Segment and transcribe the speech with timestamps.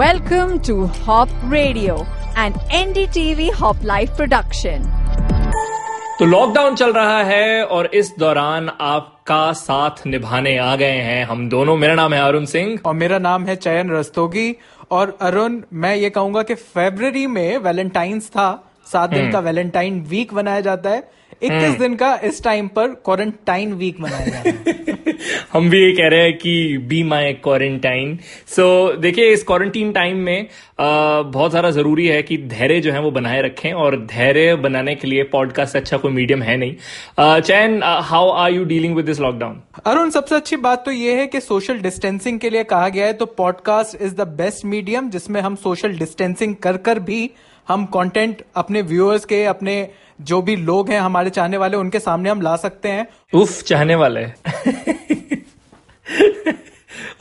[0.00, 0.74] Welcome to
[1.06, 1.94] Hop Radio,
[2.36, 4.78] an NDTV Hop Life production.
[6.18, 11.48] तो lockdown चल रहा है और इस दौरान आपका साथ निभाने आ गए हैं हम
[11.48, 14.56] दोनों। मेरा नाम है अरुण सिंह। और मेरा नाम है चयन रस्तोगी।
[14.90, 20.34] और अरुण मैं ये कहूँगा कि फेबररी में वैलेंटाइंस था। सात दिन का वैलेंटाइन वीक
[20.34, 21.10] मनाया जाता है।
[21.44, 24.90] इक्कीस दिन का इस टाइम पर क्वारंटाइन वीक मनाया जा रहा है
[25.52, 30.16] हम भी ये कह रहे हैं कि बी माई क्वारंटाइन सो देखिए इस क्वारंटीन टाइम
[30.16, 34.54] में आ, बहुत सारा ज़रूरी है कि धैर्य जो है वो बनाए रखें और धैर्य
[34.56, 39.06] बनाने के लिए पॉडकास्ट अच्छा कोई मीडियम है नहीं। चैन how are you dealing with
[39.06, 42.88] this lockdown Arun सबसे अच्छी बात तो ये है कि सोशल डिस्टेंसिंग के लिए कहा
[42.88, 47.30] गया है तो podcast is the best medium जिसमें हम सोशल डिस्टेंसिंग कर कर भी
[47.68, 49.88] हम कंटेंट अपने व्यूअर्स के अपने
[50.20, 53.94] जो भी लोग हैं हमारे चाहने वाले उनके सामने हम ला सकते हैं। उफ चाहने
[53.94, 54.24] वाले।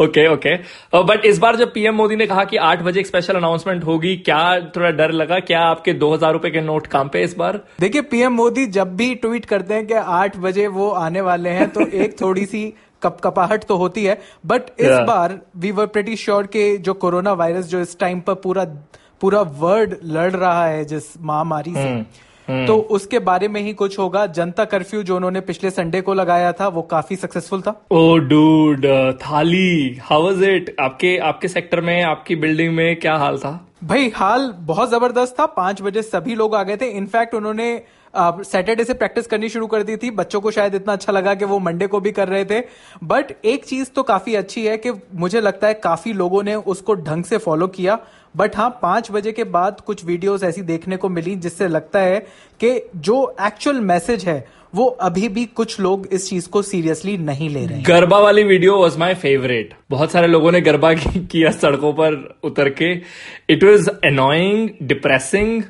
[0.02, 0.56] ओके ओके
[1.04, 4.16] बट इस बार जब पीएम मोदी ने कहा कि आठ बजे एक स्पेशल अनाउंसमेंट होगी
[4.18, 5.40] क्या थोड़ा डर लगा?
[5.40, 7.60] क्या आपके दो हज़ार रुपए के नोट काम पे इस बार?
[7.80, 11.70] देखिए पीएम मोदी जब भी ट्वीट करते हैं कि आठ बजे वो आने वाले हैं
[11.70, 12.64] तो एक थोड़ी सी
[13.04, 15.06] कप कपाहट तो होती है। बट इस Yeah.
[15.08, 18.66] बार वी वर प्रेटी श्योर के जो कोरोना वायरस जो इस टाइम पर पूरा
[19.22, 22.30] पूरा वर्ल्ड लड़ रहा है जिस महामारी से।
[22.68, 26.52] तो उसके बारे में ही कुछ होगा। जनता कर्फ्यू जो उन्होंने पिछले संडे को लगाया
[26.52, 28.86] था वो काफ़ी सक्सेसफुल था। ओ डूड
[29.22, 33.60] थाली हाउ वाज इट आपके आपके सेक्टर में आपकी बिल्डिंग में क्या हाल था?
[33.84, 37.82] भाई हाल बहुत ज़बरदस्त था। पाँच बजे सभी लोग आ गए थे। इनफैक्ट उन्होंने
[38.14, 41.46] सैटरडे से प्रैक्टिस करनी शुरू कर दी थी। बच्चों को शायद इतना अच्छा लगा कि
[41.46, 42.60] वो मंडे को भी कर रहे थे।
[43.04, 46.96] बट एक चीज़ तो काफ़ी अच्छी है कि मुझे लगता है काफ़ी लोगों ने उसको
[46.96, 47.98] ढंग से फॉलो किया।
[48.36, 52.20] बट हाँ पाँच बजे के बाद कुछ वीडियोस ऐसी देखने को मिली जिससे लगता है
[52.60, 57.50] कि जो एक्चुअल मैसेज है, वो अभी भी कुछ लोग इस चीज़ को सीरियसली नहीं
[57.50, 61.94] ले रहे गरबा वाली वीडियो वॉज़ माई फेवरेट बहुत सारे लोगों ने गरबा किया सड़कों
[61.94, 62.94] पर उतर के।
[63.50, 65.64] It was annoying depressing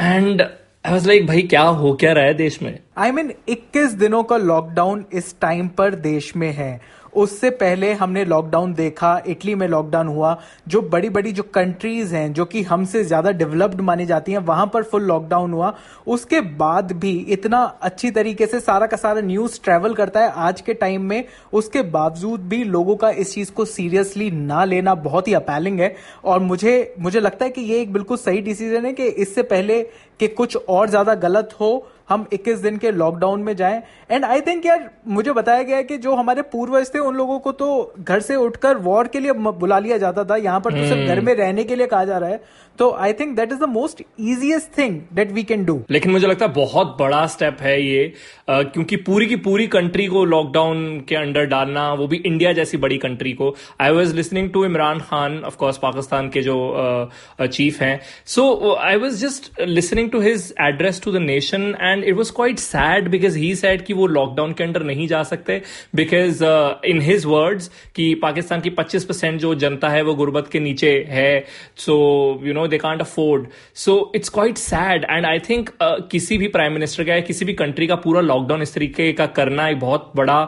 [0.00, 2.78] and I was like भाई, क्या हो क्या रहा है देश में?
[2.98, 6.80] आई मीन 21 दिनों का लॉकडाउन इस टाइम पर देश में है।
[7.16, 10.36] उससे पहले हमने लॉकडाउन देखा, इटली में लॉकडाउन हुआ,
[10.68, 14.66] जो बड़ी बड़ी जो कंट्रीज़ हैं, जो कि हमसे ज़्यादा डेवलप्ड मानी जाती हैं, वहाँ
[14.66, 15.72] पर फुल लॉकडाउन हुआ।
[16.06, 20.60] उसके बाद भी इतना अच्छी तरीके से सारा का सारा न्यूज़ ट्रेवल करता है आज
[20.60, 25.28] के टाइम में। उसके बावजूद भी लोगों का इस चीज़ को सीरियसली ना लेना बहुत
[25.28, 25.94] ही अपैलिंग है।
[26.24, 29.82] और मुझे मुझे लगता है कि ये एक बिल्कुल सही डिसीज़न है कि इससे पहले
[30.20, 31.70] कि कुछ और ज़्यादा गलत हो
[32.08, 35.84] हम 21 दिन के लॉकडाउन में जाएँ। एंड आई थिंक यार मुझे बताया गया है
[35.84, 39.32] कि जो हमारे पूर्वज थे उन लोगों को तो घर से उठकर वॉर के लिए
[39.32, 42.18] बुला लिया जाता था। यहाँ पर तो सिर्फ़ घर में रहने के लिए कहा जा
[42.18, 42.40] रहा है।
[42.78, 46.26] तो I think that is the most easiest thing that we can do लेकिन मुझे
[46.26, 48.12] लगता है बहुत बड़ा स्टेप है ये
[48.50, 52.98] क्योंकि पूरी की पूरी कंट्री को लॉकडाउन के अंडर डालना वो भी इंडिया जैसी बड़ी
[52.98, 56.56] कंट्री को। I was listening to Imran Khan of course Pakistan के जो
[57.40, 62.14] चीफ हैं। So I was just listening to his address to the nation and it
[62.14, 65.60] was quite sad because he said कि वो lockdown के under नहीं जा सकते
[65.96, 66.44] because
[66.90, 70.90] in his words कि पाकिस्तान की 25 परसेंट जो जनता है वो गुर्बत के नीचे
[71.08, 71.44] है।
[71.76, 71.98] So
[72.44, 73.46] you know they can't afford
[73.84, 77.54] so it's quite sad and I think किसी भी प्राइम मिनिस्टर का या किसी भी
[77.54, 80.40] कंट्री का पूरा लॉकडाउन इस तरीके का करना एक बहुत बड़ा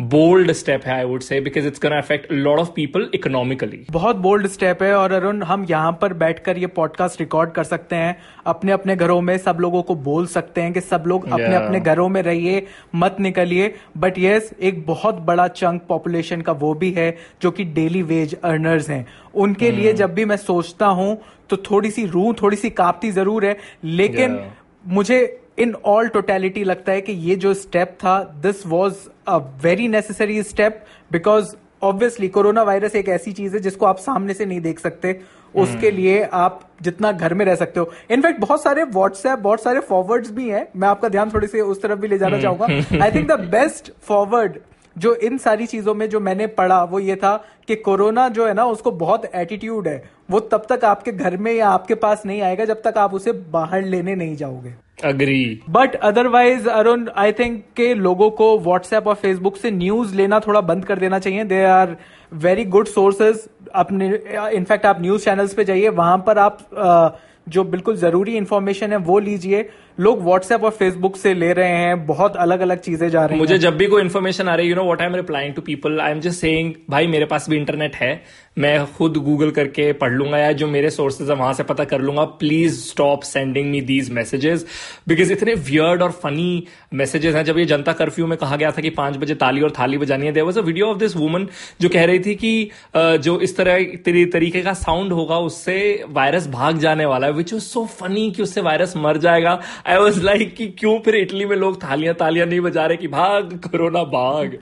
[0.00, 4.16] बोल्ड स्टेप है I would say because it's gonna affect lot of people economically बहुत
[4.16, 8.16] बोल्ड स्टेप है और अरुण हम यहाँ पर बैठकर ये पॉडकास्ट रिकॉर्ड कर सकते हैं
[8.46, 11.54] अपने अपने घरों में सब लोगों को बोल सकते हैं कि सब लोग अपने Yeah.
[11.54, 16.52] अपने अपने घरों में रहिए मत निकलिए बट यस एक बहुत बड़ा चंक पॉपुलेशन का
[16.52, 19.78] वो भी है जो कि डेली वेज अर्नर्स हैं उनके hmm.
[19.78, 21.18] लिए जब भी मैं सोचता हूँ
[21.50, 24.48] तो थोड़ी सी रूह थोड़ी सी कांपती ज़रूर है लेकिन Yeah.
[24.86, 28.94] मुझे इन ऑल टोटेलिटी लगता है कि ये जो स्टेप था this was
[29.28, 34.34] a very necessary step because obviously corona virus एक ऐसी चीज़ है जिसको आप सामने
[34.34, 35.20] से नहीं देख सकते।
[35.54, 39.80] उसके लिए आप जितना घर में रह सकते हो। इनफैक्ट बहुत सारे व्हाट्सएप बहुत सारे
[39.80, 42.66] फॉरवर्ड्स भी हैं। मैं आपका ध्यान थोड़ी सी उस तरफ़ भी ले जाना चाहूँगा।
[43.04, 44.58] I think the best forward
[44.96, 47.36] जो इन सारी चीज़ों में जो मैंने पढ़ा वो ये था
[47.68, 51.52] कि कोरोना जो है ना उसको बहुत एटीट्यूड है। वो तब तक आपके घर में
[51.52, 54.74] या आपके पास नहीं आएगा जब तक आप उसे बाहर लेने नहीं जाओगे।
[55.04, 60.40] Agree but otherwise Arun I think के लोगों को व्हाट्सएप और फेसबुक से न्यूज़ लेना
[60.40, 61.96] थोड़ा बंद कर देना चाहिए। They are
[62.32, 64.08] very good sources अपने
[64.56, 67.18] इनफैक्ट आप न्यूज़ चैनल्स पे जाइए। वहाँ पर आप uh,
[67.48, 69.68] जो बिल्कुल ज़रूरी इन्फॉर्मेशन है वो लीजिए।
[70.00, 73.58] लोग व्हाट्सएप और फेसबुक से ले रहे हैं बहुत अलग अलग चीज़ें जा रही मुझे
[73.58, 76.00] जब भी कोई इन्फॉर्मेशन आ रही है you know what I am replying to people
[76.00, 78.12] I am just saying भाई मेरे पास भी इंटरनेट है
[78.58, 82.00] मैं खुद गूगल करके पढ़ लूँगा या जो मेरे सोर्सेज है वहाँ से पता कर
[82.00, 84.66] लूँगा please stop sending me these messages
[85.08, 88.82] because इतने वियर्ड और फनी मैसेजेस हैं। जब ये जनता कर्फ्यू में कहा गया था
[88.82, 91.46] कि पाँच बजे ताली और थाली बजानी है there was a video of this woman
[91.80, 93.84] जो कह रही थी कि जो इस तरह
[94.32, 95.78] तरीके का साउंड होगा उससे
[96.10, 99.58] वायरस भाग जाने वाला है विच इज़ सो फनी कि उससे वायरस मर जाएगा।
[99.90, 103.08] आई वॉज़ लाइक कि क्यों फिर इटली में लोग थालियाँ तालियाँ नहीं बजा रहे कि
[103.08, 104.56] भाग कोरोना भाग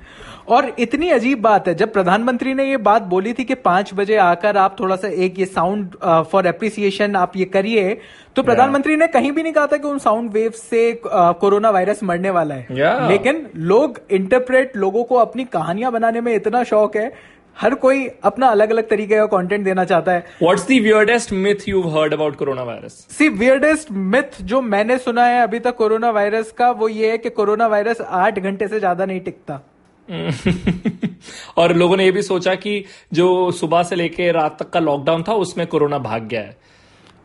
[0.48, 4.16] और इतनी अजीब बात है जब प्रधानमंत्री ने ये बात बोली थी कि पाँच बजे
[4.16, 5.96] आकर आप थोड़ा सा एक ये साउंड
[6.32, 7.98] फॉर एप्रिसिएशन आप ये करिए
[8.36, 9.02] तो प्रधानमंत्री yeah.
[9.02, 12.54] ने कहीं भी नहीं कहा था कि उन साउंड वेव से कोरोना वायरस मरने वाला
[12.54, 13.10] है yeah.
[13.10, 17.12] लेकिन लोग इंटरप्रेट लोगों को अपनी कहानियाँ बनाने में इतना शौक है
[17.58, 21.68] हर कोई अपना अलग अलग तरीके का कंटेंट देना चाहता है। What's the weirdest myth
[21.68, 26.10] you heard about corona virus see weirdest myth जो मैंने सुना है अभी तक कोरोना
[26.10, 29.60] वायरस का वो ये है कि कोरोना वायरस आठ घंटे से ज़्यादा नहीं टिकता।
[31.58, 35.22] और लोगों ने ये भी सोचा कि जो सुबह से लेके रात तक का लॉकडाउन
[35.22, 36.56] था उसमें कोरोना भाग गया है।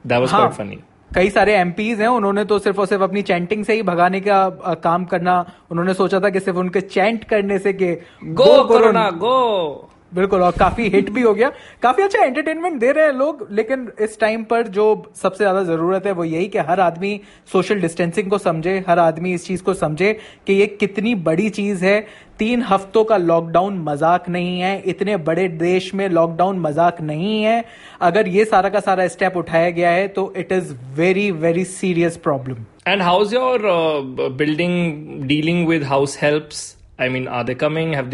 [0.05, 0.79] दैट वाज क्वाइट फनी
[1.11, 4.47] कई सारे एमपीज हैं उन्होंने तो सिर्फ़ और सिर्फ़ अपनी चैंटिंग से ही भगाने का
[4.83, 5.39] काम करना
[5.71, 7.93] उन्होंने सोचा था कि सिर्फ़ उनके चैंट करने से कि
[8.33, 9.39] गो कोरोना गो
[10.15, 11.49] बिल्कुल और काफ़ी हिट भी हो गया।
[11.83, 14.85] काफ़ी अच्छा एंटरटेनमेंट दे रहे हैं लोग लेकिन इस टाइम पर जो
[15.21, 17.19] सबसे ज़्यादा ज़रूरत है वो यही कि हर आदमी
[17.53, 20.11] सोशल डिस्टेंसिंग को समझे हर आदमी इस चीज़ को समझे
[20.47, 21.99] कि ये कितनी बड़ी चीज़ है।
[22.39, 27.63] तीन हफ्तों का लॉकडाउन मज़ाक नहीं है इतने बड़े देश में लॉकडाउन मज़ाक नहीं है।
[28.01, 32.17] अगर ये सारा का सारा स्टेप उठाया गया है तो it is very very serious
[32.23, 33.67] problem and how's your
[34.37, 37.93] building dealing with house helps I mean, are they coming?
[37.93, 38.09] Have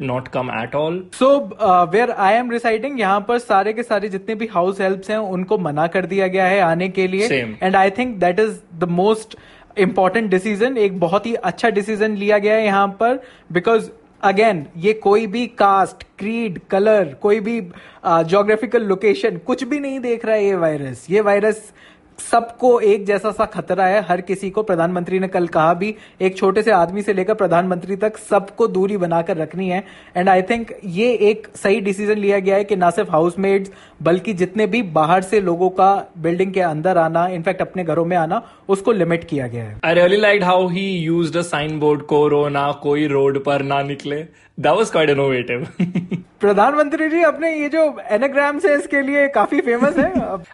[0.00, 1.28] not come at all so
[1.92, 5.58] where I am residing यहाँ पर सारे के सारे जितने भी हाउस हेल्प हैं उनको
[5.58, 7.28] मना कर दिया गया है आने के लिए।
[7.62, 9.36] And I think that is the most
[9.78, 13.20] important decision एक बहुत ही अच्छा डिसीज़न लिया गया है यहाँ पर।
[13.52, 13.90] बिकॉज़
[14.22, 17.60] अगेन ये कोई भी कास्ट क्रीड कलर कोई भी
[18.04, 21.72] जोग्राफिकल uh, लोकेशन कुछ भी नहीं देख रहा है ये वायरस ये वायरस
[22.20, 26.36] सबको एक जैसा सा खतरा है। हर किसी को प्रधानमंत्री ने कल कहा भी, एक
[26.36, 29.82] छोटे से आदमी से लेकर प्रधानमंत्री तक सबको दूरी बनाकर रखनी है।
[30.16, 33.70] एंड आई थिंक ये एक सही डिसीज़न लिया गया है कि ना सिर्फ़ हाउसमेट्स
[34.02, 38.16] बल्कि जितने भी बाहर से लोगों का बिल्डिंग के अंदर आना इनफैक्ट अपने घरों में
[38.16, 42.02] आना, उसको लिमिट किया गया है। I really like how he used a sign board
[42.06, 45.66] corona कोई रोड पर ना निकले। दैट वाज क्वाइट इनोवेटिव
[46.40, 50.08] प्रधानमंत्री जी अपने ये जो एनाग्राम्स है इसके लिए काफ़ी फ़ेमस है।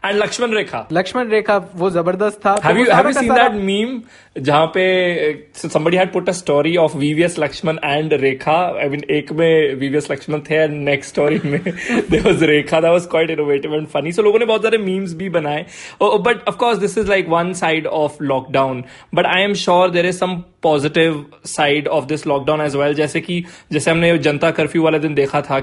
[0.04, 4.00] एंड लक्ष्मण रेखा लक्ष्मण रेखा वो ज़बरदस्त था। Have you have you seen that meme
[4.38, 4.82] जहाँ पे
[5.22, 9.80] uh, somebody had put a story of VVS Laxman and Rekha I mean एक में
[9.80, 13.86] VVS लक्ष्मण थे एंड नेक्स्ट स्टोरी में there was Rekha that was quite innovative and
[13.86, 15.66] funny so लोगों ने बहुत सारे मीम्स भी बनाए।
[16.02, 20.06] But of course this is like one side of lockdown but I am sure there
[20.06, 24.82] is some positive side of this lockdown as well जैसे कि जैसे हमने जनता कर्फ्यू
[24.82, 25.60] वाला दिन देखा था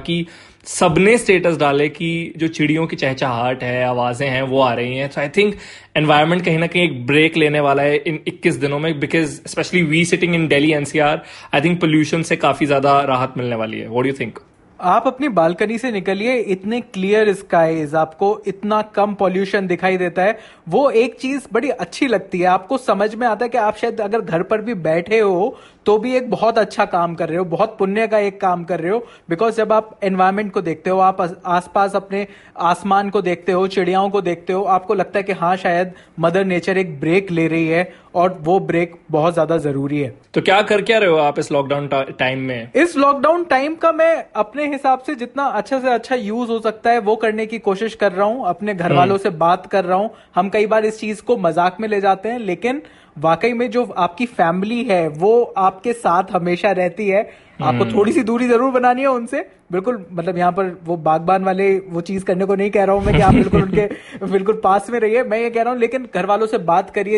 [0.68, 5.10] सबने स्टेटस डाले कि जो चिड़ियों की चहचहाट है, आवाज़ें हैं, वो आ रही हैं।
[5.10, 5.56] तो आई थिंक
[5.98, 9.82] एनवायरमेंट कहीं ना कहीं एक ब्रेक लेने वाला है इन 21 दिनों में because specially
[9.84, 11.24] we sitting in Delhi NCR
[11.54, 14.40] I think pollution से काफ़ी ज़्यादा राहत मिलने वाली है। वॉट यू थिंक
[14.80, 20.38] आप अपनी बालकनी से निकलिए, इतने क्लियर स्काईज आपको इतना कम पॉल्यूशन दिखाई देता है।
[20.70, 24.02] वो एक चीज़ बड़ी अच्छी लगती है। आपको समझ में आता है कि आप शायद
[24.02, 27.44] अगर घर पर भी बैठे हो तो भी एक बहुत अच्छा काम कर रहे हो,
[27.46, 28.98] बहुत पुण्य का एक काम कर रहे हो।
[29.30, 32.26] बिकॉज़ जब आप एनवायरमेंट को देखते हो, आप आसपास अपने
[32.58, 36.46] आसमान को देखते हो, चिड़ियाओं को देखते हो, आपको लगता है कि हाँ शायद मदर
[36.46, 40.62] नेचर एक ब्रेक ले रही है। और वो ब्रेक बहुत ज़्यादा ज़रूरी है। तो क्या
[40.62, 41.88] कर क्या रहे हो आप इस लॉकडाउन
[42.20, 42.72] टाइम में?
[42.76, 46.92] इस लॉकडाउन टाइम का मैं अपने हिसाब से जितना अच्छा से अच्छा यूज़ हो सकता
[46.92, 49.86] है वो करने की कोशिश कर रहा हूँ अपने घर वालों हम्म। से बात कर
[49.86, 52.82] रहा हूँ। हम कई बार इस चीज़ को मज़ाक में ले जाते हैं लेकिन
[53.18, 57.22] वाकई में जो आपकी फैमिली है वो आपके साथ हमेशा रहती है।
[57.62, 59.40] आपको हम्म। थोड़ी सी दूरी ज़रूर बनानी है उनसे।
[59.72, 63.04] बिल्कुल मतलब यहाँ पर वो बागबान वाले वो चीज़ करने को नहीं कह रहा हूँ
[63.06, 63.88] मैं कि आप बिल्कुल उनके
[64.26, 67.18] बिल्कुल पास में रहिए। मैं ये कह रहा हूँ लेकिन घर वालों से बात करिए